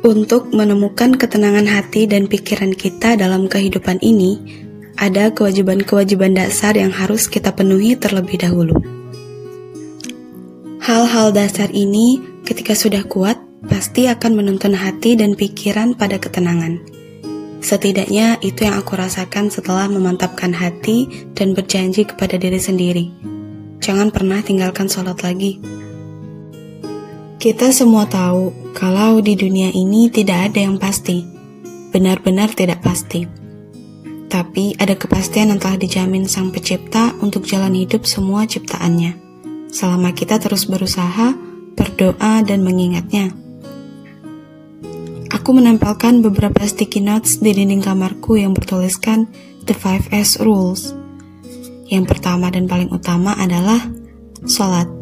Untuk 0.00 0.48
menemukan 0.56 1.12
ketenangan 1.12 1.68
hati 1.68 2.08
dan 2.08 2.24
pikiran 2.24 2.72
kita 2.72 3.20
dalam 3.20 3.52
kehidupan 3.52 4.00
ini, 4.00 4.40
ada 4.96 5.28
kewajiban-kewajiban 5.28 6.40
dasar 6.40 6.72
yang 6.72 6.88
harus 6.88 7.28
kita 7.28 7.52
penuhi 7.52 8.00
terlebih 8.00 8.40
dahulu. 8.40 8.80
Hal-hal 10.80 11.36
dasar 11.36 11.68
ini, 11.76 12.16
ketika 12.48 12.72
sudah 12.72 13.04
kuat, 13.04 13.36
pasti 13.68 14.08
akan 14.08 14.40
menuntun 14.40 14.72
hati 14.72 15.20
dan 15.20 15.36
pikiran 15.36 15.92
pada 15.92 16.16
ketenangan. 16.16 16.80
Setidaknya 17.60 18.40
itu 18.40 18.64
yang 18.64 18.80
aku 18.80 18.96
rasakan 18.96 19.52
setelah 19.52 19.84
memantapkan 19.84 20.56
hati 20.56 21.28
dan 21.36 21.52
berjanji 21.52 22.08
kepada 22.08 22.40
diri 22.40 22.56
sendiri. 22.56 23.12
Jangan 23.84 24.08
pernah 24.08 24.40
tinggalkan 24.40 24.88
sholat 24.88 25.20
lagi. 25.20 25.60
Kita 27.40 27.72
semua 27.72 28.04
tahu 28.04 28.52
kalau 28.76 29.24
di 29.24 29.32
dunia 29.32 29.72
ini 29.72 30.12
tidak 30.12 30.52
ada 30.52 30.60
yang 30.60 30.76
pasti, 30.76 31.24
benar-benar 31.88 32.52
tidak 32.52 32.84
pasti. 32.84 33.24
Tapi 34.28 34.76
ada 34.76 34.92
kepastian 34.92 35.48
yang 35.48 35.56
telah 35.56 35.80
dijamin 35.80 36.28
Sang 36.28 36.52
Pencipta 36.52 37.16
untuk 37.24 37.48
jalan 37.48 37.72
hidup 37.72 38.04
semua 38.04 38.44
ciptaannya. 38.44 39.16
Selama 39.72 40.12
kita 40.12 40.36
terus 40.36 40.68
berusaha, 40.68 41.32
berdoa, 41.80 42.44
dan 42.44 42.60
mengingatnya. 42.60 43.32
Aku 45.32 45.56
menempelkan 45.56 46.20
beberapa 46.20 46.60
sticky 46.68 47.00
notes 47.00 47.40
di 47.40 47.56
dinding 47.56 47.80
kamarku 47.80 48.36
yang 48.36 48.52
bertuliskan 48.52 49.32
The 49.64 49.72
5S 49.72 50.44
Rules. 50.44 50.92
Yang 51.88 52.04
pertama 52.04 52.52
dan 52.52 52.68
paling 52.68 52.92
utama 52.92 53.32
adalah 53.40 53.80
sholat. 54.44 54.99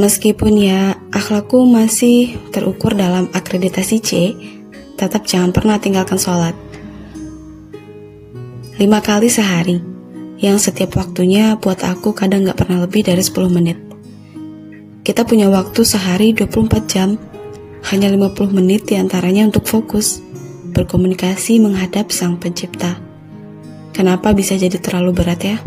Meskipun 0.00 0.56
ya 0.56 0.96
akhlakku 1.12 1.68
masih 1.68 2.40
terukur 2.56 2.96
dalam 2.96 3.28
akreditasi 3.36 3.96
C, 4.00 4.10
tetap 4.96 5.28
jangan 5.28 5.52
pernah 5.52 5.76
tinggalkan 5.76 6.16
sholat. 6.16 6.56
Lima 8.80 9.04
kali 9.04 9.28
sehari, 9.28 9.76
yang 10.40 10.56
setiap 10.56 10.96
waktunya 10.96 11.60
buat 11.60 11.84
aku 11.84 12.16
kadang 12.16 12.48
gak 12.48 12.64
pernah 12.64 12.80
lebih 12.88 13.04
dari 13.04 13.20
10 13.20 13.52
menit. 13.52 13.76
Kita 15.04 15.28
punya 15.28 15.52
waktu 15.52 15.84
sehari 15.84 16.32
24 16.32 16.80
jam, 16.88 17.20
hanya 17.92 18.08
50 18.08 18.56
menit 18.56 18.88
di 18.88 18.96
antaranya 18.96 19.52
untuk 19.52 19.68
fokus, 19.68 20.24
berkomunikasi 20.72 21.60
menghadap 21.60 22.08
sang 22.08 22.40
pencipta. 22.40 22.96
Kenapa 23.92 24.32
bisa 24.32 24.56
jadi 24.56 24.80
terlalu 24.80 25.12
berat 25.12 25.44
ya? 25.44 25.60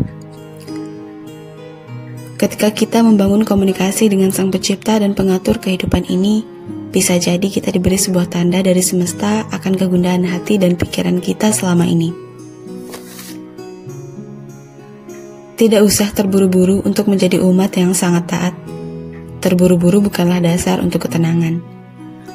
Ketika 2.34 2.74
kita 2.74 2.98
membangun 3.06 3.46
komunikasi 3.46 4.10
dengan 4.10 4.34
Sang 4.34 4.50
Pencipta 4.50 4.98
dan 4.98 5.14
Pengatur 5.14 5.62
kehidupan 5.62 6.10
ini, 6.10 6.42
bisa 6.90 7.14
jadi 7.14 7.46
kita 7.46 7.70
diberi 7.70 7.94
sebuah 7.94 8.26
tanda 8.26 8.58
dari 8.58 8.82
semesta 8.82 9.46
akan 9.54 9.78
kegundahan 9.78 10.26
hati 10.26 10.58
dan 10.58 10.74
pikiran 10.74 11.22
kita 11.22 11.54
selama 11.54 11.86
ini. 11.86 12.10
Tidak 15.54 15.78
usah 15.78 16.10
terburu-buru 16.10 16.82
untuk 16.82 17.06
menjadi 17.06 17.38
umat 17.38 17.70
yang 17.78 17.94
sangat 17.94 18.26
taat. 18.26 18.54
Terburu-buru 19.38 20.02
bukanlah 20.02 20.42
dasar 20.42 20.82
untuk 20.82 21.06
ketenangan. 21.06 21.62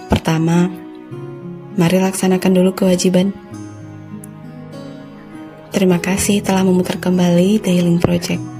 Pertama, 0.07 0.71
mari 1.75 1.99
laksanakan 1.99 2.51
dulu 2.55 2.71
kewajiban. 2.71 3.35
Terima 5.75 5.99
kasih 5.99 6.39
telah 6.39 6.63
memutar 6.63 7.03
kembali 7.03 7.59
The 7.59 7.71
Healing 7.75 7.99
Project. 7.99 8.58